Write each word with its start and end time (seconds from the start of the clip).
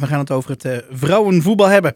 We 0.00 0.06
gaan 0.06 0.18
het 0.18 0.30
over 0.30 0.50
het 0.50 0.64
uh, 0.64 0.76
vrouwenvoetbal 0.90 1.66
hebben. 1.66 1.94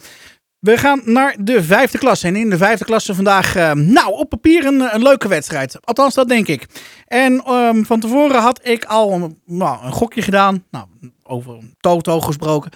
We 0.58 0.76
gaan 0.76 1.00
naar 1.04 1.36
de 1.40 1.62
vijfde 1.62 1.98
klasse. 1.98 2.26
En 2.26 2.36
in 2.36 2.50
de 2.50 2.56
vijfde 2.56 2.84
klasse 2.84 3.14
vandaag, 3.14 3.56
uh, 3.56 3.72
nou, 3.72 4.12
op 4.12 4.28
papier 4.28 4.66
een, 4.66 4.94
een, 4.94 5.02
leuke 5.02 5.28
wedstrijd. 5.28 5.86
Althans, 5.86 6.14
dat 6.14 6.28
denk 6.28 6.46
ik. 6.46 6.66
En 7.06 7.52
um, 7.52 7.84
van 7.84 8.00
tevoren 8.00 8.40
had 8.40 8.66
ik 8.66 8.84
al 8.84 9.12
een, 9.12 9.40
nou, 9.46 9.84
een 9.84 9.92
gokje 9.92 10.22
gedaan. 10.22 10.64
Nou, 10.70 10.86
over 11.22 11.58
Toto 11.80 12.20
gesproken. 12.20 12.70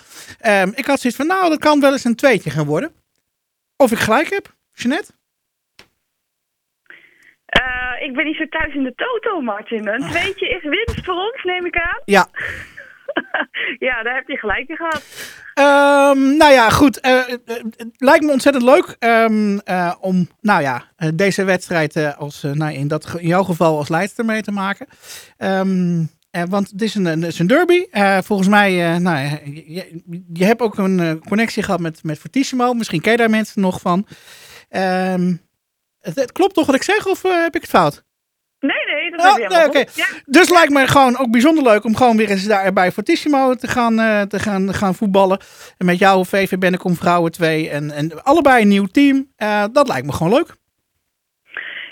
Um, 0.46 0.72
ik 0.74 0.86
had 0.86 1.00
zoiets 1.00 1.18
van, 1.18 1.26
nou, 1.26 1.48
dat 1.48 1.58
kan 1.58 1.80
wel 1.80 1.92
eens 1.92 2.04
een 2.04 2.16
tweetje 2.16 2.50
gaan 2.50 2.66
worden. 2.66 2.92
Of 3.76 3.92
ik 3.92 3.98
gelijk 3.98 4.30
heb, 4.30 4.54
Jeanette? 4.72 5.12
Uh, 7.60 8.06
ik 8.08 8.14
ben 8.14 8.24
niet 8.24 8.36
zo 8.36 8.46
thuis 8.48 8.74
in 8.74 8.82
de 8.82 8.94
Toto, 8.94 9.40
Martin. 9.40 9.88
Een 9.88 10.10
tweetje 10.14 10.48
is 10.48 10.62
winst 10.62 11.04
voor 11.04 11.14
ons, 11.14 11.42
neem 11.42 11.66
ik 11.66 11.76
aan. 11.76 12.00
Ja. 12.04 12.28
ja, 13.88 14.02
daar 14.02 14.14
heb 14.14 14.28
je 14.28 14.36
gelijk 14.36 14.68
in 14.68 14.76
gehad. 14.76 15.02
Um, 15.54 16.36
nou 16.36 16.52
ja, 16.52 16.70
goed. 16.70 17.06
Uh, 17.06 17.26
het 17.76 17.92
lijkt 17.96 18.24
me 18.24 18.32
ontzettend 18.32 18.64
leuk 18.64 18.96
um, 18.98 19.60
uh, 19.64 19.94
om 20.00 20.28
nou 20.40 20.62
ja, 20.62 20.84
deze 21.14 21.44
wedstrijd 21.44 22.16
als, 22.16 22.42
nou, 22.42 22.72
in, 22.72 22.88
dat, 22.88 23.14
in 23.18 23.26
jouw 23.26 23.42
geval 23.42 23.76
als 23.76 23.88
leidster 23.88 24.24
mee 24.24 24.42
te 24.42 24.50
maken. 24.50 24.86
Um, 25.38 26.08
want 26.48 26.70
het 26.70 26.82
is 26.82 26.94
een, 26.94 27.04
het 27.04 27.24
is 27.24 27.38
een 27.38 27.46
derby. 27.46 27.84
volgens 28.22 28.48
mij, 28.48 28.98
nou, 28.98 29.38
je, 29.66 30.02
je, 30.32 30.44
hebt 30.44 30.60
ook 30.60 30.78
een 30.78 31.22
connectie 31.28 31.62
gehad 31.62 31.80
met, 31.80 32.02
met 32.02 32.18
Fortissimo. 32.18 32.72
Misschien 32.72 33.00
ken 33.00 33.12
je 33.12 33.18
daar 33.18 33.30
mensen 33.30 33.60
nog 33.60 33.80
van. 33.80 34.06
Het, 36.00 36.16
het, 36.16 36.32
klopt 36.32 36.54
toch 36.54 36.66
wat 36.66 36.74
ik 36.74 36.82
zeg 36.82 37.06
of 37.06 37.22
heb 37.22 37.54
ik 37.54 37.60
het 37.60 37.70
fout? 37.70 38.04
Nee, 38.60 38.84
nee, 38.86 38.93
dat 39.16 39.40
oh, 39.40 39.48
nee, 39.48 39.66
okay. 39.66 39.86
ja. 39.94 40.06
Dus 40.24 40.50
lijkt 40.50 40.72
me 40.72 40.86
gewoon 40.86 41.18
ook 41.18 41.30
bijzonder 41.30 41.64
leuk 41.64 41.84
om 41.84 41.96
gewoon 41.96 42.16
weer 42.16 42.30
eens 42.30 42.46
daar 42.46 42.72
bij 42.72 42.90
Fortissimo 42.90 43.54
te 43.54 43.68
gaan, 43.68 43.98
uh, 43.98 44.22
te 44.22 44.38
gaan, 44.38 44.74
gaan 44.74 44.94
voetballen. 44.94 45.38
En 45.78 45.86
met 45.86 45.98
jou, 45.98 46.26
VV 46.26 46.58
Bennekom 46.58 46.94
Vrouwen 46.94 47.32
2 47.32 47.70
en, 47.70 47.90
en 47.90 48.22
allebei 48.22 48.62
een 48.62 48.68
nieuw 48.68 48.86
team. 48.86 49.32
Uh, 49.38 49.64
dat 49.72 49.88
lijkt 49.88 50.06
me 50.06 50.12
gewoon 50.12 50.32
leuk. 50.32 50.54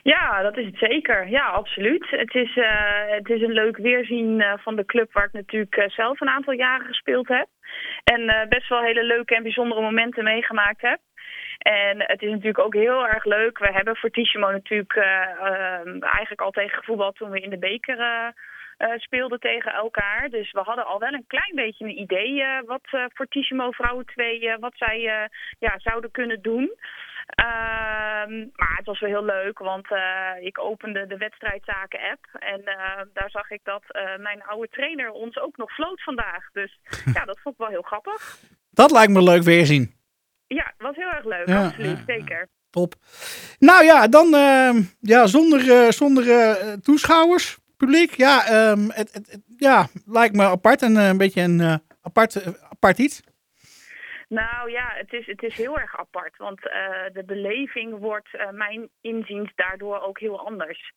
Ja, 0.03 0.43
dat 0.43 0.57
is 0.57 0.67
het 0.67 0.79
zeker. 0.79 1.29
Ja, 1.29 1.47
absoluut. 1.47 2.07
Het 2.11 2.35
is, 2.35 2.57
uh, 2.57 2.65
het 3.07 3.29
is 3.29 3.43
een 3.43 3.53
leuk 3.53 3.77
weerzien 3.77 4.45
van 4.57 4.77
de 4.77 4.85
club 4.85 5.13
waar 5.13 5.25
ik 5.25 5.33
natuurlijk 5.33 5.85
zelf 5.87 6.21
een 6.21 6.29
aantal 6.29 6.53
jaren 6.53 6.87
gespeeld 6.87 7.29
heb. 7.29 7.47
En 8.05 8.47
best 8.49 8.69
wel 8.69 8.83
hele 8.83 9.05
leuke 9.05 9.35
en 9.35 9.43
bijzondere 9.43 9.81
momenten 9.81 10.25
meegemaakt 10.25 10.81
heb. 10.81 11.01
En 11.63 12.03
het 12.07 12.23
is 12.23 12.31
natuurlijk 12.31 12.59
ook 12.59 12.75
heel 12.75 13.07
erg 13.09 13.25
leuk. 13.25 13.59
We 13.59 13.73
hebben 13.73 13.97
Fortissimo 13.97 14.51
natuurlijk 14.51 14.95
uh, 14.95 15.05
uh, 15.05 16.03
eigenlijk 16.03 16.41
al 16.41 16.51
tegen 16.51 16.79
gevoetbald 16.79 17.17
toen 17.17 17.31
we 17.31 17.41
in 17.41 17.51
de 17.51 17.59
beker 17.59 17.99
uh, 17.99 18.89
speelden 18.97 19.41
tegen 19.41 19.73
elkaar. 19.73 20.29
Dus 20.31 20.53
we 20.53 20.61
hadden 20.61 20.87
al 20.87 20.99
wel 20.99 21.13
een 21.13 21.25
klein 21.27 21.55
beetje 21.55 21.85
een 21.85 22.01
idee 22.01 22.45
wat 22.67 23.11
Fortissimo 23.15 23.71
Vrouwen 23.71 24.07
2, 24.07 24.57
wat 24.61 24.73
zij 24.77 25.29
ja, 25.59 25.79
zouden 25.79 26.11
kunnen 26.11 26.43
doen. 26.43 26.73
Ehm, 27.27 28.39
maar 28.39 28.77
het 28.77 28.87
was 28.87 29.01
wel 29.01 29.11
heel 29.11 29.25
leuk, 29.25 29.59
want 29.59 29.87
ik 30.41 30.59
opende 30.59 31.07
de 31.07 31.17
wedstrijdzaken 31.17 32.01
app 32.11 32.27
en 32.39 32.63
daar 33.13 33.31
zag 33.31 33.51
ik 33.51 33.61
dat 33.65 33.83
mijn 34.19 34.43
oude 34.43 34.69
trainer 34.71 35.11
ons 35.11 35.39
ook 35.39 35.57
nog 35.57 35.73
floot 35.73 36.03
vandaag. 36.03 36.51
Dus 36.53 36.79
ja, 37.15 37.25
dat 37.25 37.39
vond 37.41 37.55
ik 37.55 37.61
wel 37.61 37.71
heel 37.71 37.83
grappig. 37.83 38.39
Dat 38.71 38.91
lijkt 38.91 39.13
me 39.13 39.23
leuk 39.23 39.43
weer 39.43 39.67
zien. 39.67 40.02
Ja, 40.55 40.73
was 40.79 40.97
heel 40.97 41.11
erg 41.11 41.25
leuk, 41.25 41.49
ja, 41.49 41.67
absoluut, 41.67 41.99
ja, 41.99 42.15
zeker. 42.15 42.49
Top. 42.71 42.95
Nou 43.59 43.85
ja, 43.85 44.09
dan 44.09 44.27
uh, 44.35 44.75
ja, 45.01 45.27
zonder, 45.27 45.61
uh, 45.61 45.89
zonder 45.89 46.27
uh, 46.27 46.73
toeschouwers, 46.73 47.59
publiek. 47.77 48.15
Ja, 48.15 48.71
um, 48.71 48.91
het, 48.91 49.13
het, 49.13 49.31
het, 49.31 49.43
ja, 49.57 49.87
lijkt 50.07 50.35
me 50.35 50.43
apart 50.43 50.83
en 50.83 50.97
een 50.97 51.19
beetje 51.19 51.41
een 51.41 51.81
apart, 52.03 52.59
apart 52.71 52.99
iets. 52.99 53.23
Nou 54.29 54.71
ja, 54.71 54.93
het 54.95 55.13
is, 55.13 55.27
het 55.27 55.43
is 55.43 55.57
heel 55.57 55.79
erg 55.79 55.99
apart, 55.99 56.37
want 56.37 56.61
de 57.13 57.23
beleving 57.27 57.99
wordt 57.99 58.29
mijn 58.51 58.89
inziens 59.01 59.53
daardoor 59.55 60.01
ook 60.01 60.19
heel 60.19 60.47
anders. 60.47 60.93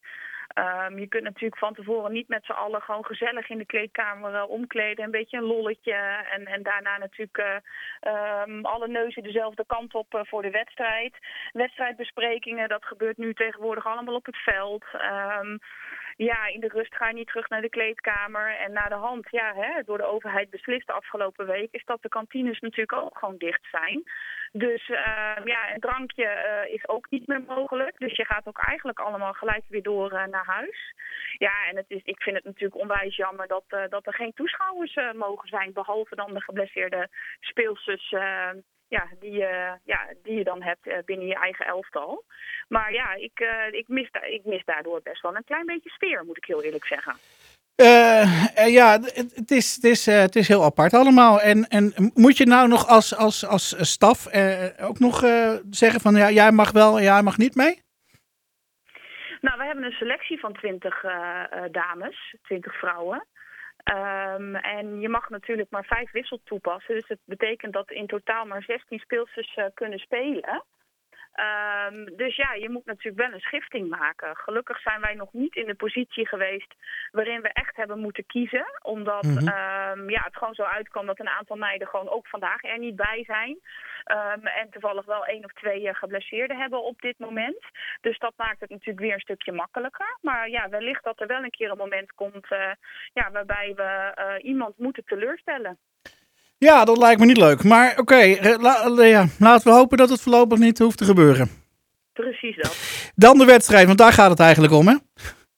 Um, 0.53 1.00
je 1.00 1.07
kunt 1.07 1.23
natuurlijk 1.23 1.57
van 1.57 1.73
tevoren 1.73 2.11
niet 2.11 2.28
met 2.28 2.45
z'n 2.45 2.51
allen 2.51 2.81
gewoon 2.81 3.06
gezellig 3.06 3.50
in 3.50 3.57
de 3.57 3.66
kleedkamer 3.66 4.33
uh, 4.33 4.50
omkleden. 4.50 5.06
Een 5.06 5.11
beetje 5.11 5.38
een 5.38 5.44
lolletje. 5.44 5.94
En, 6.31 6.45
en 6.45 6.63
daarna 6.63 6.97
natuurlijk 6.97 7.38
uh, 7.38 8.44
um, 8.47 8.66
alle 8.66 8.88
neuzen 8.88 9.23
dezelfde 9.23 9.63
kant 9.67 9.94
op 9.94 10.13
uh, 10.13 10.22
voor 10.23 10.41
de 10.41 10.50
wedstrijd. 10.50 11.13
Wedstrijdbesprekingen, 11.51 12.69
dat 12.69 12.85
gebeurt 12.85 13.17
nu 13.17 13.34
tegenwoordig 13.34 13.85
allemaal 13.85 14.16
op 14.16 14.25
het 14.25 14.38
veld. 14.38 14.85
Um, 15.41 15.59
ja, 16.16 16.48
in 16.48 16.59
de 16.59 16.68
rust 16.68 16.96
ga 16.96 17.08
je 17.08 17.14
niet 17.14 17.28
terug 17.28 17.50
naar 17.50 17.62
de 17.62 17.70
kleedkamer. 17.70 18.58
En 18.58 18.72
na 18.72 18.88
de 18.88 18.96
hand, 18.96 19.28
ja, 19.30 19.53
hè, 19.56 19.84
door 19.84 19.98
de 19.98 20.03
overheid 20.03 20.50
beslist 20.50 20.88
de 20.88 20.94
afgelopen 20.94 21.46
week, 21.46 21.68
is 21.72 21.86
dat 21.86 22.02
de 22.02 22.09
kantines 22.09 22.59
natuurlijk 22.59 23.03
ook 23.03 23.18
gewoon 23.18 23.38
dicht 23.38 23.68
zijn. 23.72 24.03
Dus 24.52 24.90
uh, 24.90 24.98
ja, 25.44 25.74
een 25.74 25.80
drankje 25.80 26.24
uh, 26.24 26.74
is 26.74 26.88
ook 26.88 27.09
niet 27.09 27.28
meer 27.28 27.42
mogelijk. 27.42 27.98
Dus 27.98 28.16
je 28.16 28.26
gaat 28.26 28.48
ook 28.48 28.58
eigenlijk 28.58 29.00
allemaal 29.00 29.34
gelijk 29.34 29.64
weer 29.68 29.84
door 29.84 30.14
uh, 30.14 30.26
naar 30.26 30.46
huis. 30.46 30.94
Ja, 31.38 31.68
en 31.70 31.76
het 31.76 31.86
is, 31.88 32.02
ik 32.03 32.22
vind 32.22 32.36
het 32.36 32.46
natuurlijk 32.46 32.82
onwijs 32.82 33.16
jammer 33.16 33.47
dat, 33.47 33.90
dat 33.90 34.06
er 34.06 34.14
geen 34.14 34.34
toeschouwers 34.34 35.00
mogen 35.14 35.47
zijn. 35.47 35.74
Behalve 35.74 36.16
dan 36.16 36.34
de 36.34 36.42
geblesseerde 36.42 37.09
speelsters 37.40 38.14
ja, 38.88 39.07
die, 39.19 39.40
uh, 39.40 39.72
ja, 39.84 40.00
die 40.23 40.35
je 40.35 40.44
dan 40.44 40.62
hebt 40.62 40.88
uh, 40.88 40.97
binnen 41.06 41.28
je 41.28 41.35
eigen 41.35 41.66
elftal. 41.66 42.23
Maar 42.68 42.94
ja, 42.94 43.13
ik, 43.13 43.40
uh, 43.40 43.79
ik, 43.79 43.88
mis 43.88 44.09
ik 44.22 44.46
mis 44.46 44.63
daardoor 44.66 45.01
best 45.03 45.22
wel 45.22 45.35
een 45.35 45.44
klein 45.44 45.66
beetje 45.66 45.90
sfeer, 45.90 46.23
moet 46.25 46.38
ik 46.38 46.46
heel 46.46 46.63
eerlijk 46.63 46.85
zeggen. 46.85 47.16
ja, 48.72 48.91
het, 48.91 49.35
het, 49.35 49.51
is, 49.51 49.75
het, 49.75 49.84
is, 49.84 50.06
het 50.06 50.35
is 50.35 50.47
heel 50.47 50.63
apart 50.63 50.94
allemaal. 50.94 51.41
En, 51.41 51.68
en 51.68 52.12
moet 52.13 52.38
je 52.38 52.46
nou 52.46 52.68
nog 52.68 52.88
als, 52.88 53.16
als, 53.16 53.46
als 53.46 53.91
staf 53.91 54.28
ook 54.81 55.00
nog 55.00 55.19
zeggen 55.69 56.02
van 56.02 56.16
ja, 56.16 56.29
jij 56.31 56.52
mag 56.52 56.72
wel 56.72 56.97
en 56.97 57.03
jij 57.03 57.22
mag 57.22 57.38
niet 57.38 57.56
mee? 57.56 57.84
Nou, 59.41 59.57
we 59.57 59.66
hebben 59.66 59.84
een 59.84 59.91
selectie 59.91 60.40
van 60.40 60.53
20 60.53 61.02
dames, 61.72 62.35
20 62.41 62.78
vrouwen. 62.78 63.25
Um, 63.94 64.56
en 64.56 65.00
je 65.00 65.09
mag 65.09 65.29
natuurlijk 65.29 65.69
maar 65.69 65.85
vijf 65.85 66.12
wissel 66.12 66.40
toepassen. 66.44 66.96
Dus 66.96 67.07
dat 67.07 67.18
betekent 67.25 67.73
dat 67.73 67.91
in 67.91 68.07
totaal 68.07 68.46
maar 68.46 68.63
16 68.63 69.00
speelsters 69.00 69.56
uh, 69.56 69.66
kunnen 69.73 70.00
spelen. 70.00 70.63
Um, 71.35 72.16
dus 72.16 72.35
ja, 72.35 72.53
je 72.53 72.69
moet 72.69 72.85
natuurlijk 72.85 73.28
wel 73.28 73.34
een 73.34 73.40
schifting 73.40 73.90
maken. 73.90 74.35
Gelukkig 74.35 74.81
zijn 74.81 75.01
wij 75.01 75.13
nog 75.13 75.34
niet 75.34 75.56
in 75.56 75.66
de 75.66 75.75
positie 75.75 76.28
geweest 76.28 76.75
waarin 77.12 77.41
we 77.41 77.50
echt 77.53 77.75
hebben 77.75 78.00
moeten 78.00 78.25
kiezen. 78.25 78.66
Omdat 78.81 79.23
mm 79.23 79.38
-hmm. 79.38 79.47
um, 79.47 80.09
ja, 80.09 80.22
het 80.23 80.38
gewoon 80.38 80.53
zo 80.53 80.63
uitkwam 80.63 81.06
dat 81.06 81.19
een 81.19 81.29
aantal 81.29 81.56
meiden 81.56 81.88
gewoon 81.88 82.09
ook 82.09 82.28
vandaag 82.28 82.63
er 82.63 82.79
niet 82.79 82.96
bij 82.96 83.23
zijn. 83.28 83.59
Um, 84.12 84.47
en 84.47 84.69
toevallig 84.69 85.06
wel 85.06 85.25
één 85.25 85.44
of 85.44 85.53
twee 85.53 85.81
uh, 85.81 85.94
geblesseerden 85.94 86.57
hebben 86.57 86.84
op 86.84 87.01
dit 87.01 87.19
moment. 87.19 87.66
Dus 88.02 88.19
dat 88.19 88.34
maakt 88.38 88.59
het 88.59 88.69
natuurlijk 88.69 89.00
weer 89.00 89.13
een 89.13 89.19
stukje 89.19 89.52
makkelijker. 89.52 90.17
Maar 90.22 90.50
ja, 90.50 90.69
wellicht 90.69 91.03
dat 91.03 91.19
er 91.19 91.28
wel 91.28 91.44
een 91.44 91.50
keer 91.50 91.72
een 91.72 91.78
moment 91.78 92.13
komt 92.13 92.52
uh, 92.52 92.72
ja, 93.13 93.31
waarbij 93.31 93.73
we 93.75 94.13
uh, 94.19 94.46
iemand 94.46 94.78
moeten 94.78 95.03
teleurstellen. 95.06 95.78
Ja, 96.57 96.85
dat 96.85 96.97
lijkt 96.97 97.19
me 97.19 97.25
niet 97.25 97.38
leuk. 97.38 97.63
Maar 97.63 97.91
oké, 97.91 97.99
okay, 98.01 98.57
la, 98.57 99.05
ja, 99.05 99.25
laten 99.39 99.67
we 99.71 99.77
hopen 99.77 99.97
dat 99.97 100.09
het 100.09 100.21
voorlopig 100.21 100.57
niet 100.57 100.79
hoeft 100.79 100.97
te 100.97 101.05
gebeuren. 101.05 101.49
Precies 102.13 102.55
dat. 102.55 103.11
Dan 103.16 103.38
de 103.38 103.45
wedstrijd, 103.45 103.85
want 103.85 103.97
daar 103.97 104.13
gaat 104.13 104.29
het 104.29 104.39
eigenlijk 104.39 104.73
om, 104.73 104.88
hè? 104.88 104.95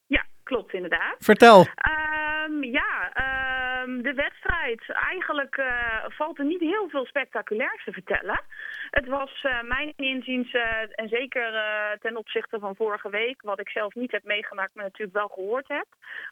Ja, 0.08 0.26
klopt 0.44 0.74
inderdaad. 0.74 1.16
Vertel. 1.20 1.60
Um, 1.60 2.64
ja, 2.64 3.12
um, 3.84 4.02
de 4.02 4.14
wedstrijd. 4.14 4.84
Eigenlijk 5.12 5.58
uh, 5.58 5.66
valt 6.08 6.40
er 6.40 6.46
niet 6.46 6.60
heel 6.60 6.88
veel 6.90 7.06
spectaculairs 7.06 7.84
te 7.84 7.92
vertellen. 7.92 8.42
Het 8.90 9.08
was 9.08 9.44
uh, 9.46 9.62
mijn 9.62 9.94
inziens, 9.96 10.54
uh, 10.54 10.64
en 10.92 11.08
zeker 11.10 11.52
ten 12.02 12.18
opzichte 12.18 12.60
van 12.60 12.76
vorige 12.76 13.10
week, 13.10 13.42
wat 13.42 13.60
ik 13.60 13.70
zelf 13.70 13.94
niet 13.94 14.12
heb 14.12 14.24
meegemaakt, 14.24 14.76
maar 14.76 14.84
natuurlijk 14.84 15.18
wel 15.18 15.28
gehoord 15.28 15.68
heb, 15.68 15.86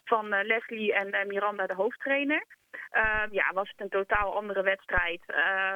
van 0.04 0.28
Leslie 0.28 0.94
en 0.94 1.26
Miranda, 1.26 1.66
de 1.66 1.74
hoofdtrainer. 1.74 2.44
Um, 2.92 3.32
ja, 3.32 3.52
was 3.52 3.68
het 3.68 3.80
een 3.80 3.88
totaal 3.88 4.36
andere 4.36 4.62
wedstrijd. 4.62 5.22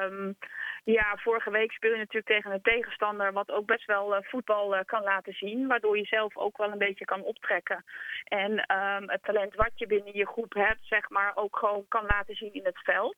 Um, 0.03 0.37
ja, 0.83 1.15
vorige 1.17 1.51
week 1.51 1.71
speel 1.71 1.91
je 1.91 1.97
natuurlijk 1.97 2.25
tegen 2.25 2.51
een 2.51 2.61
tegenstander 2.61 3.33
wat 3.33 3.51
ook 3.51 3.65
best 3.65 3.85
wel 3.85 4.15
uh, 4.15 4.21
voetbal 4.21 4.75
uh, 4.75 4.79
kan 4.85 5.03
laten 5.03 5.33
zien. 5.33 5.67
Waardoor 5.67 5.97
je 5.97 6.05
zelf 6.05 6.37
ook 6.37 6.57
wel 6.57 6.71
een 6.71 6.77
beetje 6.77 7.05
kan 7.05 7.21
optrekken. 7.21 7.85
En 8.23 8.51
um, 8.51 9.09
het 9.09 9.23
talent 9.23 9.55
wat 9.55 9.71
je 9.75 9.87
binnen 9.87 10.15
je 10.15 10.27
groep 10.27 10.53
hebt, 10.53 10.85
zeg 10.85 11.09
maar, 11.09 11.31
ook 11.35 11.57
gewoon 11.57 11.85
kan 11.87 12.05
laten 12.05 12.35
zien 12.35 12.53
in 12.53 12.65
het 12.65 12.79
veld. 12.83 13.17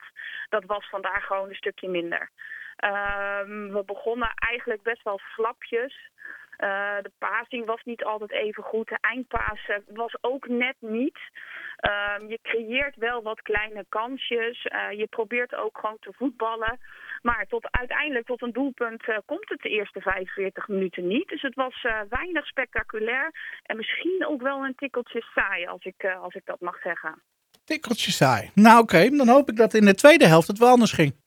Dat 0.49 0.63
was 0.65 0.89
vandaag 0.89 1.25
gewoon 1.25 1.49
een 1.49 1.55
stukje 1.55 1.89
minder. 1.89 2.29
we 3.45 3.83
begonnen 3.85 4.31
eigenlijk 4.35 4.81
best 4.81 5.03
wel 5.03 5.19
flapjes. 5.19 6.11
Uh, 6.57 6.97
de 7.01 7.11
passing 7.17 7.65
was 7.65 7.81
niet 7.83 8.03
altijd 8.03 8.31
even 8.31 8.63
goed. 8.63 8.87
De 8.87 8.97
eindpaas 9.01 9.59
was 9.87 10.15
ook 10.21 10.47
net 10.47 10.75
niet. 10.79 11.19
Uh, 11.81 12.29
je 12.29 12.39
creëert 12.41 12.95
wel 12.95 13.21
wat 13.21 13.41
kleine 13.41 13.85
kansjes. 13.89 14.65
Uh, 14.65 14.97
je 14.97 15.07
probeert 15.07 15.55
ook 15.55 15.77
gewoon 15.77 15.97
te 15.99 16.13
voetballen. 16.15 16.79
Maar 17.21 17.45
tot, 17.47 17.67
uiteindelijk 17.71 18.25
tot 18.25 18.41
een 18.41 18.51
doelpunt 18.51 19.07
uh, 19.07 19.17
komt 19.25 19.49
het 19.49 19.61
de 19.61 19.69
eerste 19.69 20.01
45 20.01 20.67
minuten 20.67 21.07
niet. 21.07 21.27
Dus 21.27 21.41
het 21.41 21.55
was 21.55 21.85
weinig 22.09 22.45
spectaculair. 22.45 23.31
En 23.63 23.77
misschien 23.77 24.25
ook 24.27 24.41
wel 24.41 24.63
een 24.65 24.75
tikkeltje 24.75 25.21
saai, 25.35 25.65
als 25.65 25.83
ik, 25.83 26.15
als 26.21 26.33
ik 26.33 26.45
dat 26.45 26.59
mag 26.59 26.81
zeggen. 26.81 27.21
Tikkeltje 27.63 28.11
saai. 28.11 28.51
Nou 28.53 28.81
oké, 28.81 29.09
dan 29.09 29.27
hoop 29.27 29.49
ik 29.49 29.55
dat 29.55 29.73
in 29.73 29.85
de 29.85 29.95
tweede 29.95 30.27
helft 30.27 30.47
het 30.47 30.57
wel 30.57 30.69
anders 30.69 30.91
ging. 30.91 31.22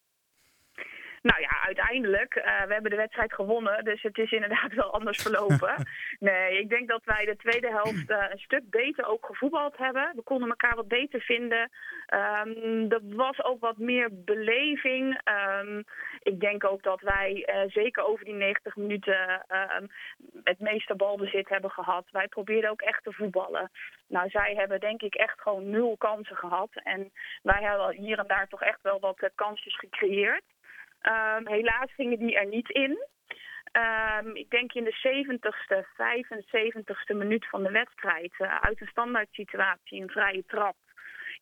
Nou 1.27 1.41
ja, 1.41 1.61
uiteindelijk, 1.65 2.35
uh, 2.35 2.45
we 2.45 2.73
hebben 2.73 2.91
de 2.91 2.97
wedstrijd 2.97 3.33
gewonnen, 3.33 3.85
dus 3.85 4.03
het 4.03 4.19
is 4.19 4.33
inderdaad 4.33 4.73
wel 4.73 4.93
anders 4.93 5.23
verlopen. 5.23 5.87
nee, 6.19 6.59
ik 6.59 6.69
denk 6.69 6.89
dat 6.89 7.05
wij 7.05 7.25
de 7.25 7.37
tweede 7.37 7.71
helft 7.71 8.11
uh, 8.11 8.25
een 8.31 8.39
stuk 8.39 8.71
beter 8.71 9.07
ook 9.07 9.27
gevoetbald 9.27 9.77
hebben. 9.77 10.13
We 10.15 10.23
konden 10.23 10.49
elkaar 10.49 10.77
wat 10.77 10.89
beter 10.89 11.21
vinden. 11.21 11.71
Um, 12.15 12.91
er 12.93 13.01
was 13.03 13.45
ook 13.45 13.61
wat 13.61 13.79
meer 13.79 14.09
beleving. 14.13 15.21
Um, 15.61 15.85
ik 16.23 16.41
denk 16.41 16.65
ook 16.65 16.83
dat 16.83 17.01
wij 17.01 17.33
uh, 17.35 17.71
zeker 17.71 18.05
over 18.05 18.25
die 18.25 18.35
90 18.35 18.77
minuten 18.77 19.45
het 20.45 20.61
meeste 20.61 20.95
balbezit 20.95 21.49
hebben 21.49 21.71
gehad. 21.71 22.05
Wij 22.11 22.29
probeerden 22.29 22.71
ook 22.71 22.81
echt 22.81 23.05
te 23.05 23.13
voetballen. 23.13 23.71
Nou, 24.09 24.29
zij 24.31 24.55
hebben 24.57 24.81
denk 24.81 25.03
ik 25.03 25.15
echt 25.15 25.41
gewoon 25.41 25.71
nul 25.71 25.97
kansen 25.97 26.37
gehad. 26.37 26.71
En 26.73 27.13
wij 27.43 27.63
hebben 27.63 27.93
hier 27.93 28.19
en 28.19 28.27
daar 28.27 28.49
toch 28.49 28.63
echt 28.63 28.83
wel 28.83 29.01
wat 29.01 29.31
kansjes 29.35 29.79
gecreëerd. 29.79 30.43
Um, 31.09 31.49
helaas 31.49 31.93
gingen 31.95 32.19
die 32.19 32.37
er 32.37 32.47
niet 32.47 32.71
in. 32.71 32.99
Um, 33.73 34.37
ik 34.37 34.51
denk 34.51 34.73
in 34.73 34.85
de 34.85 34.97
70ste, 34.97 35.85
75ste 35.93 37.17
minuut 37.17 37.49
van 37.49 37.63
de 37.63 37.71
wedstrijd, 37.71 38.33
uh, 38.39 38.59
uit 38.61 38.81
een 38.81 38.87
standaard 38.87 39.29
situatie, 39.31 40.03
een 40.03 40.11
vrije 40.11 40.45
trap. 40.47 40.77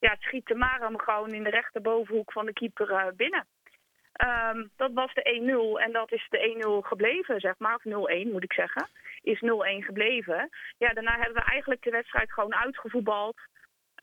Ja, 0.00 0.16
schiet 0.18 0.46
Tamara 0.46 0.86
hem 0.86 0.98
gewoon 0.98 1.32
in 1.32 1.42
de 1.42 1.50
rechterbovenhoek 1.50 2.32
van 2.32 2.46
de 2.46 2.52
keeper 2.52 2.90
uh, 2.90 3.06
binnen. 3.16 3.46
Um, 4.22 4.70
dat 4.76 4.90
was 4.92 5.14
de 5.14 5.76
1-0 5.78 5.82
en 5.82 5.92
dat 5.92 6.12
is 6.12 6.26
de 6.30 6.82
1-0 6.84 6.86
gebleven, 6.86 7.40
zeg 7.40 7.54
maar. 7.58 7.74
Of 7.74 7.84
0-1 7.84 8.32
moet 8.32 8.44
ik 8.44 8.52
zeggen. 8.52 8.88
Is 9.22 9.42
0-1 9.42 9.84
gebleven. 9.84 10.48
Ja, 10.78 10.88
daarna 10.88 11.16
hebben 11.16 11.34
we 11.34 11.50
eigenlijk 11.50 11.82
de 11.82 11.90
wedstrijd 11.90 12.32
gewoon 12.32 12.54
uitgevoetbald. 12.54 13.36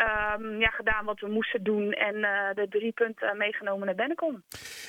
Um, 0.02 0.60
ja, 0.60 0.70
gedaan 0.70 1.06
wat 1.06 1.20
we 1.20 1.28
moesten 1.28 1.64
doen 1.64 1.92
en 1.92 2.16
uh, 2.16 2.30
de 2.54 2.68
drie 2.70 2.92
punten 2.92 3.38
meegenomen 3.38 3.86
naar 3.86 3.96
Bennekom. 3.96 4.44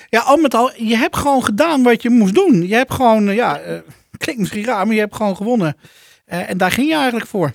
Ja, 0.09 0.19
al 0.19 0.37
met 0.37 0.53
al, 0.53 0.71
je 0.75 0.95
hebt 0.95 1.17
gewoon 1.17 1.43
gedaan 1.43 1.83
wat 1.83 2.01
je 2.01 2.09
moest 2.09 2.35
doen. 2.35 2.67
Je 2.67 2.75
hebt 2.75 2.93
gewoon, 2.93 3.27
uh, 3.27 3.35
ja, 3.35 3.65
uh, 3.65 3.79
klinkt 4.17 4.41
misschien 4.41 4.65
raar, 4.65 4.85
maar 4.85 4.95
je 4.95 5.01
hebt 5.01 5.15
gewoon 5.15 5.35
gewonnen. 5.35 5.77
en 6.25 6.57
daar 6.57 6.71
ging 6.71 6.87
je 6.87 6.95
eigenlijk 6.95 7.27
voor. 7.27 7.51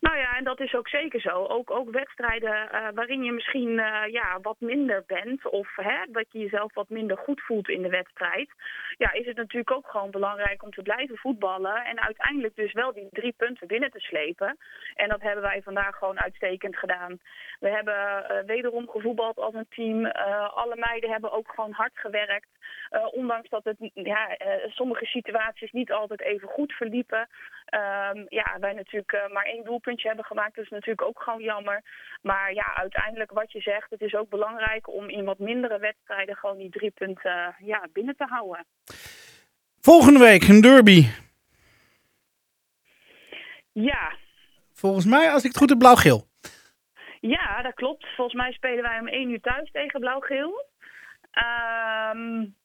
Nou 0.00 0.16
ja, 0.16 0.27
en 0.38 0.44
dat 0.44 0.60
is 0.60 0.74
ook 0.74 0.88
zeker 0.88 1.20
zo. 1.20 1.44
Ook, 1.46 1.70
ook 1.70 1.90
wedstrijden 1.90 2.68
uh, 2.72 2.88
waarin 2.94 3.22
je 3.24 3.32
misschien 3.32 3.70
uh, 3.70 4.02
ja, 4.10 4.38
wat 4.42 4.60
minder 4.60 5.04
bent 5.06 5.48
of 5.48 5.76
hè, 5.76 5.98
dat 6.08 6.26
je 6.30 6.38
jezelf 6.38 6.74
wat 6.74 6.88
minder 6.88 7.16
goed 7.16 7.40
voelt 7.40 7.68
in 7.68 7.82
de 7.82 7.88
wedstrijd. 7.88 8.50
Ja, 8.96 9.12
is 9.12 9.26
het 9.26 9.36
natuurlijk 9.36 9.70
ook 9.70 9.86
gewoon 9.86 10.10
belangrijk 10.10 10.62
om 10.62 10.70
te 10.70 10.82
blijven 10.82 11.16
voetballen 11.16 11.84
en 11.84 12.00
uiteindelijk 12.00 12.56
dus 12.56 12.72
wel 12.72 12.92
die 12.92 13.08
drie 13.10 13.34
punten 13.36 13.66
binnen 13.66 13.90
te 13.90 14.00
slepen. 14.00 14.56
En 14.94 15.08
dat 15.08 15.20
hebben 15.20 15.42
wij 15.42 15.62
vandaag 15.62 15.96
gewoon 15.96 16.20
uitstekend 16.20 16.76
gedaan. 16.76 17.18
We 17.60 17.68
hebben 17.68 17.96
uh, 17.96 18.38
wederom 18.46 18.88
gevoetbald 18.88 19.36
als 19.38 19.54
een 19.54 19.68
team. 19.68 20.06
alle 20.62 20.76
meiden 20.76 21.10
hebben 21.10 21.32
ook 21.32 21.52
gewoon 21.54 21.72
hard 21.72 21.92
gewerkt. 21.94 22.48
ondanks 23.10 23.48
dat 23.48 23.64
het 23.64 23.76
ja, 23.94 24.36
sommige 24.68 25.04
situaties 25.04 25.72
niet 25.72 25.92
altijd 25.92 26.20
even 26.20 26.48
goed 26.48 26.72
verliepen. 26.72 27.28
Um, 27.74 28.26
ja, 28.28 28.56
wij 28.60 28.72
natuurlijk 28.72 29.28
maar 29.32 29.44
één 29.44 29.64
doelpunt 29.64 29.88
puntje 29.88 30.08
hebben 30.08 30.24
gemaakt. 30.28 30.54
Dat 30.54 30.64
is 30.64 30.70
natuurlijk 30.70 31.02
ook 31.02 31.22
gewoon 31.22 31.42
jammer. 31.42 31.82
Maar 32.22 32.54
ja, 32.54 32.74
uiteindelijk 32.74 33.30
wat 33.30 33.52
je 33.52 33.60
zegt, 33.60 33.90
het 33.90 34.00
is 34.00 34.14
ook 34.14 34.28
belangrijk 34.28 34.88
om 34.88 35.08
in 35.08 35.24
wat 35.24 35.38
mindere 35.38 35.78
wedstrijden 35.78 36.36
gewoon 36.36 36.58
die 36.58 36.70
drie 36.70 36.90
punten 36.90 37.54
ja, 37.58 37.86
binnen 37.92 38.16
te 38.16 38.24
houden. 38.24 38.66
Volgende 39.80 40.18
week 40.18 40.48
een 40.48 40.60
derby. 40.60 41.06
Ja. 43.72 44.12
Volgens 44.72 45.04
mij, 45.04 45.30
als 45.30 45.42
ik 45.42 45.48
het 45.48 45.58
goed 45.58 45.68
heb, 45.68 45.78
blauw-geel. 45.78 46.26
Ja, 47.20 47.62
dat 47.62 47.74
klopt. 47.74 48.06
Volgens 48.16 48.36
mij 48.36 48.52
spelen 48.52 48.82
wij 48.82 49.00
om 49.00 49.08
1 49.08 49.30
uur 49.30 49.40
thuis 49.40 49.70
tegen 49.70 50.00
blauw-geel. 50.00 50.66
Um, 52.14 52.56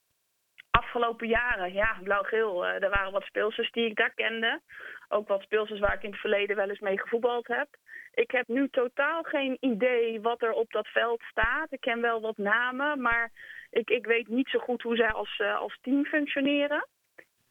afgelopen 0.79 1.27
jaren, 1.27 1.73
ja, 1.73 1.97
blauw-geel. 2.03 2.65
Uh, 2.65 2.83
er 2.83 2.89
waren 2.89 3.11
wat 3.11 3.23
speelsters 3.23 3.71
die 3.71 3.85
ik 3.85 3.95
daar 3.95 4.13
kende. 4.15 4.61
Ook 5.09 5.27
wat 5.27 5.41
speelsters 5.41 5.79
waar 5.79 5.93
ik 5.93 6.03
in 6.03 6.11
het 6.11 6.19
verleden 6.19 6.55
wel 6.55 6.69
eens 6.69 6.79
mee 6.79 6.99
gevoetbald 6.99 7.47
heb. 7.47 7.67
Ik 8.13 8.31
heb 8.31 8.47
nu 8.47 8.69
totaal 8.69 9.23
geen 9.23 9.57
idee 9.59 10.21
wat 10.21 10.41
er 10.41 10.51
op 10.51 10.71
dat 10.71 10.87
veld 10.87 11.21
staat. 11.21 11.71
Ik 11.71 11.81
ken 11.81 12.01
wel 12.01 12.21
wat 12.21 12.37
namen, 12.37 13.01
maar 13.01 13.31
ik, 13.69 13.89
ik 13.89 14.05
weet 14.05 14.27
niet 14.27 14.47
zo 14.47 14.59
goed 14.59 14.81
hoe 14.81 14.95
zij 14.95 15.11
als, 15.11 15.39
uh, 15.39 15.57
als 15.57 15.77
team 15.81 16.05
functioneren. 16.05 16.87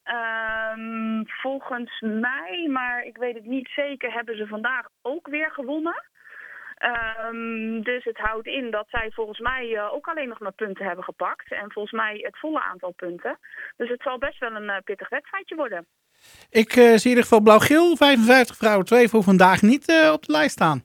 Um, 0.04 1.26
volgens 1.26 2.00
mij, 2.00 2.68
maar 2.70 3.04
ik 3.04 3.16
weet 3.16 3.34
het 3.34 3.44
niet 3.44 3.68
zeker, 3.68 4.12
hebben 4.12 4.36
ze 4.36 4.46
vandaag 4.46 4.86
ook 5.02 5.28
weer 5.28 5.50
gewonnen. 5.50 6.04
Um, 6.90 7.82
dus 7.82 8.04
het 8.04 8.18
houdt 8.18 8.46
in 8.46 8.70
dat 8.70 8.86
zij 8.88 9.10
volgens 9.10 9.38
mij 9.38 9.68
uh, 9.68 9.94
ook 9.94 10.06
alleen 10.06 10.28
nog 10.28 10.40
maar 10.40 10.52
punten 10.52 10.86
hebben 10.86 11.04
gepakt. 11.04 11.52
En 11.52 11.72
volgens 11.72 11.94
mij 11.94 12.18
het 12.22 12.38
volle 12.38 12.62
aantal 12.62 12.90
punten. 12.90 13.38
Dus 13.76 13.88
het 13.88 14.02
zal 14.02 14.18
best 14.18 14.38
wel 14.38 14.54
een 14.54 14.70
uh, 14.70 14.76
pittig 14.84 15.08
wedstrijdje 15.08 15.54
worden. 15.54 15.86
Ik 16.50 16.76
uh, 16.76 16.84
zie 16.84 17.02
in 17.02 17.08
ieder 17.08 17.22
geval 17.22 17.40
blauw-geel, 17.40 17.96
55 17.96 18.56
vrouwen 18.56 18.86
2 18.86 19.08
voor 19.08 19.22
vandaag 19.22 19.62
niet 19.62 20.10
op 20.12 20.26
de 20.26 20.32
lijst 20.32 20.52
staan. 20.52 20.82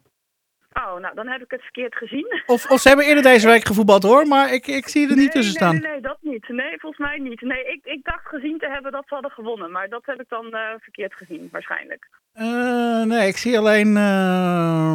Oh, 0.73 0.99
nou 0.99 1.15
dan 1.15 1.27
heb 1.27 1.41
ik 1.41 1.51
het 1.51 1.61
verkeerd 1.61 1.95
gezien. 1.95 2.41
Of, 2.45 2.69
of 2.71 2.79
ze 2.79 2.87
hebben 2.87 3.05
eerder 3.05 3.23
deze 3.23 3.47
week 3.53 3.65
gevoetbald 3.65 4.03
hoor, 4.03 4.27
maar 4.27 4.53
ik, 4.53 4.67
ik 4.67 4.87
zie 4.87 5.01
er 5.01 5.15
nee, 5.15 5.23
niet 5.23 5.31
tussen 5.31 5.53
staan. 5.53 5.79
Nee, 5.79 5.91
nee, 5.91 6.01
dat 6.01 6.17
niet. 6.21 6.47
Nee, 6.47 6.79
volgens 6.79 7.07
mij 7.07 7.17
niet. 7.17 7.41
Nee, 7.41 7.65
ik, 7.65 7.85
ik 7.85 8.03
dacht 8.03 8.27
gezien 8.27 8.57
te 8.57 8.69
hebben 8.69 8.91
dat 8.91 9.03
ze 9.07 9.13
hadden 9.13 9.31
gewonnen, 9.31 9.71
maar 9.71 9.89
dat 9.89 10.05
heb 10.05 10.21
ik 10.21 10.29
dan 10.29 10.57
verkeerd 10.79 11.13
gezien 11.13 11.49
waarschijnlijk. 11.51 12.09
Uh, 12.39 13.03
nee, 13.03 13.27
ik 13.27 13.37
zie 13.37 13.57
alleen. 13.57 13.95
Uh, 13.95 14.93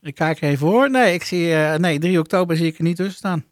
ik 0.00 0.14
kijk 0.14 0.40
even 0.40 0.66
hoor. 0.66 0.90
Nee, 0.90 1.14
ik 1.14 1.22
zie. 1.22 1.48
Uh, 1.48 1.74
nee, 1.74 1.98
3 1.98 2.18
oktober 2.18 2.56
zie 2.56 2.66
ik 2.66 2.78
er 2.78 2.84
niet 2.84 2.96
tussen 2.96 3.16
staan. 3.16 3.44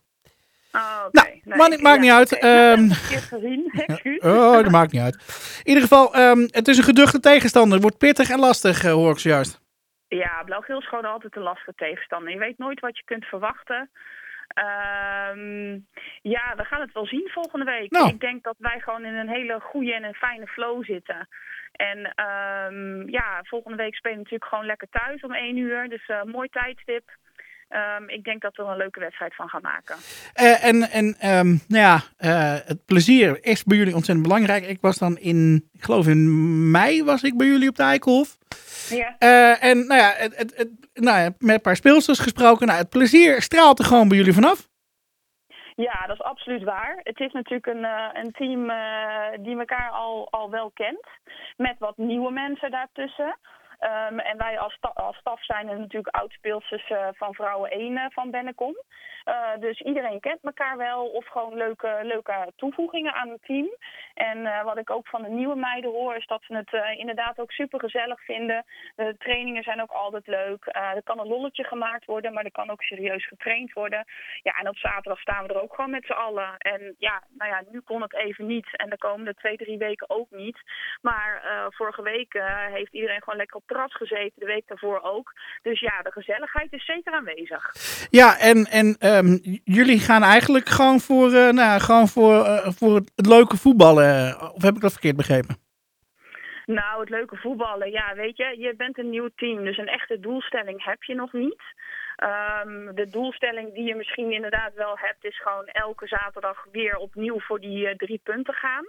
Oh, 0.72 1.04
okay. 1.06 1.40
Nou, 1.44 1.68
nee, 1.68 1.78
maar, 1.78 1.80
maakt 1.80 1.96
ja, 1.96 2.00
niet 2.00 2.10
uit. 2.10 2.36
Okay. 2.36 2.72
Um, 2.72 2.90
gezien. 2.90 3.72
oh, 4.32 4.52
dat 4.52 4.70
maakt 4.70 4.92
niet 4.92 5.02
uit. 5.02 5.14
In 5.58 5.68
ieder 5.68 5.82
geval, 5.82 6.16
um, 6.16 6.48
het 6.50 6.68
is 6.68 6.78
een 6.78 6.84
geduchte 6.84 7.20
tegenstander. 7.20 7.80
Wordt 7.80 7.98
pittig 7.98 8.30
en 8.30 8.38
lastig, 8.38 8.82
hoor 8.82 9.10
ik 9.10 9.18
zojuist. 9.18 9.60
Ja, 10.08 10.42
blauw-geel 10.44 10.78
is 10.78 10.88
gewoon 10.88 11.04
altijd 11.04 11.36
een 11.36 11.42
lastige 11.42 11.72
tegenstander. 11.76 12.32
Je 12.32 12.38
weet 12.38 12.58
nooit 12.58 12.80
wat 12.80 12.96
je 12.96 13.04
kunt 13.04 13.24
verwachten. 13.24 13.90
Um, 14.54 15.86
ja, 16.22 16.54
we 16.56 16.64
gaan 16.64 16.80
het 16.80 16.92
wel 16.92 17.06
zien 17.06 17.28
volgende 17.32 17.64
week. 17.64 17.90
Nou. 17.90 18.08
Ik 18.08 18.20
denk 18.20 18.42
dat 18.42 18.56
wij 18.58 18.80
gewoon 18.80 19.04
in 19.04 19.14
een 19.14 19.28
hele 19.28 19.60
goede 19.60 19.94
en 19.94 20.04
een 20.04 20.14
fijne 20.14 20.46
flow 20.46 20.84
zitten. 20.84 21.28
En 21.72 21.98
um, 21.98 23.10
ja, 23.10 23.40
volgende 23.42 23.76
week 23.76 23.94
spelen 23.94 24.16
we 24.16 24.22
natuurlijk 24.22 24.50
gewoon 24.50 24.66
lekker 24.66 24.88
thuis 24.90 25.22
om 25.22 25.32
1 25.32 25.56
uur. 25.56 25.88
Dus 25.88 26.08
uh, 26.08 26.22
mooi 26.22 26.48
tijdstip. 26.48 27.10
Um, 27.98 28.08
ik 28.08 28.24
denk 28.24 28.42
dat 28.42 28.56
we 28.56 28.62
er 28.62 28.68
een 28.68 28.76
leuke 28.76 29.00
wedstrijd 29.00 29.34
van 29.34 29.48
gaan 29.48 29.62
maken. 29.62 29.96
Uh, 30.40 30.64
en 30.64 30.90
en 30.90 31.36
um, 31.38 31.60
nou 31.68 31.82
ja, 31.82 31.94
uh, 32.18 32.60
het 32.64 32.84
plezier 32.84 33.38
is 33.44 33.64
bij 33.64 33.76
jullie 33.76 33.94
ontzettend 33.94 34.26
belangrijk. 34.26 34.66
Ik 34.66 34.80
was 34.80 34.98
dan 34.98 35.18
in, 35.18 35.68
ik 35.72 35.82
geloof 35.82 36.06
in 36.06 36.70
mei 36.70 37.04
was 37.04 37.22
ik 37.22 37.36
bij 37.36 37.46
jullie 37.46 37.68
op 37.68 37.76
de 37.76 37.82
Eikelhof. 37.82 38.38
Ja. 38.88 39.16
Uh, 39.18 39.64
en 39.64 39.86
nou 39.86 40.00
ja, 40.00 40.14
het, 40.16 40.36
het, 40.36 40.56
het, 40.56 40.68
nou 40.94 41.18
ja, 41.18 41.34
met 41.38 41.54
een 41.54 41.60
paar 41.60 41.76
speelsters 41.76 42.18
gesproken. 42.18 42.66
Nou, 42.66 42.78
het 42.78 42.88
plezier 42.88 43.42
straalt 43.42 43.78
er 43.78 43.84
gewoon 43.84 44.08
bij 44.08 44.16
jullie 44.16 44.32
vanaf. 44.32 44.68
Ja, 45.82 46.06
dat 46.06 46.16
is 46.16 46.22
absoluut 46.22 46.62
waar. 46.62 47.00
Het 47.02 47.20
is 47.20 47.32
natuurlijk 47.32 47.66
een, 47.66 47.84
uh, 47.84 48.08
een 48.12 48.32
team 48.32 48.70
uh, 48.70 49.44
die 49.44 49.58
elkaar 49.58 49.90
al, 49.90 50.28
al 50.30 50.50
wel 50.50 50.70
kent. 50.74 51.06
Met 51.56 51.78
wat 51.78 51.96
nieuwe 51.96 52.30
mensen 52.30 52.70
daartussen. 52.70 53.38
Um, 53.82 54.18
en 54.18 54.38
wij 54.38 54.58
als, 54.58 54.78
als 54.94 55.16
staf 55.16 55.44
zijn 55.44 55.68
er 55.68 55.78
natuurlijk 55.78 56.16
oudspeelsters 56.16 56.90
uh, 56.90 57.08
van 57.12 57.34
Vrouwen 57.34 57.70
1 57.70 57.92
uh, 57.92 58.04
van 58.08 58.30
Bennekom. 58.30 58.76
Uh, 59.24 59.60
dus 59.60 59.80
iedereen 59.80 60.20
kent 60.20 60.38
elkaar 60.42 60.76
wel 60.76 61.06
of 61.06 61.26
gewoon 61.26 61.54
leuke, 61.54 61.98
leuke 62.02 62.52
toevoegingen 62.56 63.14
aan 63.14 63.28
het 63.28 63.42
team. 63.42 63.68
En 64.14 64.64
wat 64.64 64.78
ik 64.78 64.90
ook 64.90 65.08
van 65.08 65.22
de 65.22 65.28
nieuwe 65.28 65.54
meiden 65.54 65.90
hoor 65.90 66.16
is 66.16 66.26
dat 66.26 66.42
ze 66.42 66.56
het 66.56 66.98
inderdaad 66.98 67.38
ook 67.38 67.52
super 67.52 67.80
gezellig 67.80 68.24
vinden. 68.24 68.64
De 68.96 69.14
trainingen 69.18 69.62
zijn 69.62 69.82
ook 69.82 69.90
altijd 69.90 70.26
leuk. 70.26 70.66
er 70.66 71.02
kan 71.02 71.18
een 71.18 71.26
lolletje 71.26 71.64
gemaakt 71.64 72.04
worden, 72.04 72.32
maar 72.32 72.44
er 72.44 72.52
kan 72.52 72.70
ook 72.70 72.82
serieus 72.82 73.26
getraind 73.26 73.72
worden. 73.72 74.04
Ja, 74.42 74.52
en 74.52 74.68
op 74.68 74.76
zaterdag 74.76 75.20
staan 75.20 75.46
we 75.46 75.54
er 75.54 75.62
ook 75.62 75.74
gewoon 75.74 75.90
met 75.90 76.04
z'n 76.04 76.12
allen. 76.12 76.56
En 76.58 76.94
ja, 76.98 77.22
nou 77.38 77.50
ja, 77.50 77.62
nu 77.70 77.80
kon 77.80 78.02
het 78.02 78.14
even 78.14 78.46
niet. 78.46 78.76
En 78.76 78.90
de 78.90 78.98
komende 78.98 79.34
twee, 79.34 79.56
drie 79.56 79.78
weken 79.78 80.10
ook 80.10 80.30
niet. 80.30 80.58
Maar 81.00 81.42
vorige 81.74 82.02
week 82.02 82.42
heeft 82.72 82.92
iedereen 82.92 83.22
gewoon 83.22 83.38
lekker 83.38 83.56
op 83.56 83.66
terras 83.72 83.94
gezeten, 83.94 84.40
de 84.40 84.46
week 84.46 84.66
daarvoor 84.68 85.00
ook. 85.02 85.32
Dus 85.62 85.80
ja, 85.80 86.02
de 86.02 86.12
gezelligheid 86.12 86.72
is 86.72 86.84
zeker 86.84 87.12
aanwezig. 87.12 87.62
Ja, 88.10 88.38
en, 88.38 88.58
en 88.64 88.86
um, 89.16 89.40
jullie 89.64 89.98
gaan 89.98 90.22
eigenlijk 90.22 90.68
gewoon 90.68 91.00
voor, 91.00 91.30
uh, 91.30 91.48
nou, 91.48 91.80
gewoon 91.80 92.08
voor, 92.08 92.34
uh, 92.34 92.68
voor 92.78 92.94
het 92.94 93.26
leuke 93.26 93.56
voetballen. 93.56 94.40
Of 94.54 94.62
heb 94.62 94.74
ik 94.74 94.80
dat 94.80 94.92
verkeerd 94.92 95.16
begrepen? 95.16 95.56
Nou, 96.66 97.00
het 97.00 97.10
leuke 97.10 97.36
voetballen, 97.36 97.90
ja, 97.90 98.14
weet 98.14 98.36
je, 98.36 98.54
je 98.58 98.74
bent 98.76 98.98
een 98.98 99.10
nieuw 99.10 99.28
team, 99.36 99.64
dus 99.64 99.78
een 99.78 99.88
echte 99.98 100.20
doelstelling 100.20 100.84
heb 100.84 101.02
je 101.02 101.14
nog 101.14 101.32
niet. 101.32 101.62
Um, 102.64 102.94
de 102.94 103.08
doelstelling 103.08 103.74
die 103.74 103.84
je 103.84 103.94
misschien 103.94 104.32
inderdaad 104.32 104.74
wel 104.74 104.98
hebt, 104.98 105.24
is 105.24 105.40
gewoon 105.42 105.66
elke 105.66 106.06
zaterdag 106.06 106.66
weer 106.72 106.96
opnieuw 106.96 107.40
voor 107.40 107.60
die 107.60 107.88
uh, 107.88 107.94
drie 107.94 108.20
punten 108.22 108.54
gaan. 108.54 108.84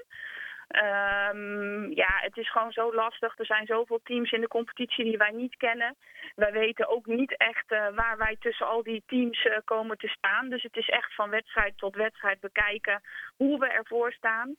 Ehm, 0.74 1.92
ja, 1.92 2.18
het 2.22 2.38
is 2.38 2.52
gewoon 2.52 2.72
zo 2.72 2.94
lastig. 2.94 3.40
Er 3.40 3.46
zijn 3.46 3.66
zoveel 3.66 4.00
teams 4.04 4.32
in 4.32 4.42
de 4.42 4.48
competitie 4.48 5.04
die 5.04 5.18
wij 5.18 5.32
niet 5.32 5.56
kennen. 5.58 5.96
Wij 6.36 6.52
weten 6.52 6.88
ook 6.88 7.06
niet 7.06 7.38
echt 7.38 7.72
uh, 7.72 7.88
waar 7.96 8.18
wij 8.18 8.36
tussen 8.40 8.68
al 8.68 8.84
die 8.84 9.04
teams 9.06 9.46
uh, 9.46 9.58
komen 9.66 9.98
te 9.98 10.08
staan. 10.08 10.50
Dus 10.50 10.64
het 10.64 10.76
is 10.76 10.90
echt 10.90 11.16
van 11.16 11.30
wedstrijd 11.30 11.78
tot 11.78 11.96
wedstrijd 11.96 12.40
bekijken 12.40 13.02
hoe 13.36 13.60
we 13.60 13.68
ervoor 13.68 14.12
staan. 14.12 14.56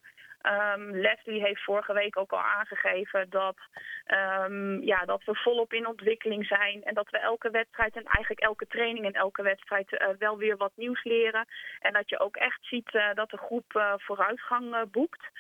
Um, 0.47 0.91
Leslie 0.91 1.43
heeft 1.43 1.65
vorige 1.65 1.93
week 1.93 2.17
ook 2.17 2.33
al 2.33 2.43
aangegeven 2.43 3.31
dat, 3.31 3.57
um, 4.47 4.83
ja, 4.83 5.05
dat 5.05 5.25
we 5.25 5.35
volop 5.35 5.73
in 5.73 5.87
ontwikkeling 5.87 6.47
zijn. 6.47 6.83
En 6.83 6.95
dat 6.95 7.11
we 7.11 7.19
elke 7.19 7.51
wedstrijd 7.51 7.97
en 7.97 8.05
eigenlijk 8.05 8.41
elke 8.41 8.67
training 8.67 9.05
en 9.05 9.13
elke 9.13 9.43
wedstrijd 9.43 9.93
uh, 9.93 10.09
wel 10.19 10.39
weer 10.39 10.57
wat 10.57 10.73
nieuws 10.75 11.05
leren. 11.05 11.47
En 11.81 11.93
dat 11.93 12.09
je 12.09 12.19
ook 12.19 12.37
echt 12.37 12.59
ziet 12.61 12.91
dat 13.15 13.31
de 13.31 13.39
groep 13.39 13.97
vooruitgang 13.97 14.91
boekt. 14.91 15.31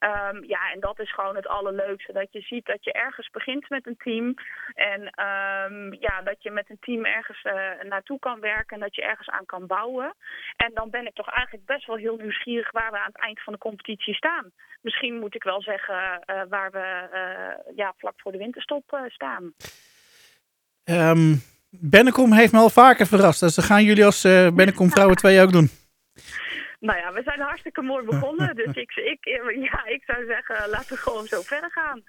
Um, 0.00 0.44
ja, 0.44 0.72
en 0.72 0.80
dat 0.80 0.98
is 0.98 1.14
gewoon 1.14 1.36
het 1.36 1.46
allerleukste. 1.46 2.12
Dat 2.12 2.32
je 2.32 2.40
ziet 2.40 2.66
dat 2.66 2.84
je 2.84 2.92
ergens 2.92 3.30
begint 3.30 3.68
met 3.68 3.86
een 3.86 3.96
team. 3.96 4.34
En 4.74 5.00
um, 5.00 5.94
ja, 6.00 6.22
dat 6.22 6.42
je 6.42 6.50
met 6.50 6.70
een 6.70 6.78
team 6.80 7.04
ergens 7.04 7.44
uh, 7.44 7.88
naartoe 7.88 8.18
kan 8.18 8.40
werken. 8.40 8.76
En 8.76 8.80
dat 8.80 8.94
je 8.94 9.02
ergens 9.02 9.28
aan 9.28 9.46
kan 9.46 9.66
bouwen. 9.66 10.14
En 10.56 10.70
dan 10.74 10.90
ben 10.90 11.06
ik 11.06 11.14
toch 11.14 11.30
eigenlijk 11.30 11.66
best 11.66 11.86
wel 11.86 11.96
heel 11.96 12.16
nieuwsgierig 12.16 12.70
waar 12.70 12.90
we 12.90 12.98
aan 12.98 13.12
het 13.12 13.22
eind 13.22 13.42
van 13.42 13.52
de 13.52 13.58
competitie 13.58 14.14
staan. 14.14 14.52
Misschien 14.80 15.18
moet 15.18 15.34
ik 15.34 15.42
wel 15.42 15.62
zeggen 15.62 15.94
uh, 15.94 16.42
waar 16.48 16.70
we 16.70 17.08
uh, 17.12 17.76
ja, 17.76 17.94
vlak 17.96 18.14
voor 18.16 18.32
de 18.32 18.38
winterstop 18.38 19.00
staan. 19.08 19.52
Um, 20.84 21.42
Bennekom 21.70 22.32
heeft 22.32 22.52
me 22.52 22.58
al 22.58 22.70
vaker 22.70 23.06
verrast. 23.06 23.40
Dus 23.40 23.54
dat 23.54 23.64
gaan 23.64 23.84
jullie 23.84 24.04
als 24.04 24.22
Bennekom 24.22 24.90
Vrouwen 24.90 25.16
2 25.16 25.42
ook 25.42 25.52
doen. 25.52 25.70
Nou 26.80 26.98
ja, 26.98 27.12
we 27.12 27.22
zijn 27.22 27.40
hartstikke 27.40 27.82
mooi 27.82 28.04
begonnen. 28.04 28.54
Dus 28.56 28.74
ik, 28.74 28.92
ik, 28.94 29.24
ja, 29.70 29.84
ik 29.86 30.02
zou 30.06 30.26
zeggen, 30.26 30.68
laten 30.68 30.94
we 30.94 30.96
gewoon 30.96 31.26
zo 31.26 31.42
verder 31.42 31.70
gaan. 31.70 32.02